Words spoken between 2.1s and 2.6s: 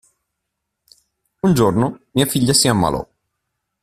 mia figlia